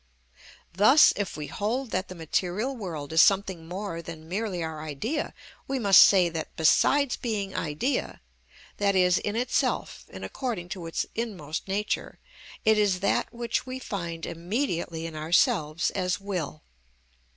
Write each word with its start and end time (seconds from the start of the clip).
Thus 0.73 1.13
if 1.15 1.37
we 1.37 1.45
hold 1.45 1.91
that 1.91 2.07
the 2.07 2.15
material 2.15 2.75
world 2.75 3.13
is 3.13 3.21
something 3.21 3.67
more 3.67 4.01
than 4.01 4.27
merely 4.27 4.63
our 4.63 4.81
idea, 4.81 5.31
we 5.67 5.77
must 5.77 6.01
say 6.01 6.27
that 6.27 6.55
besides 6.55 7.17
being 7.17 7.55
idea, 7.55 8.19
that 8.77 8.95
is, 8.95 9.19
in 9.19 9.35
itself 9.35 10.05
and 10.09 10.25
according 10.25 10.69
to 10.69 10.87
its 10.87 11.05
inmost 11.13 11.67
nature, 11.67 12.17
it 12.65 12.79
is 12.79 13.01
that 13.01 13.31
which 13.31 13.67
we 13.67 13.77
find 13.77 14.25
immediately 14.25 15.05
in 15.05 15.15
ourselves 15.15 15.91
as 15.91 16.19
will. 16.19 16.63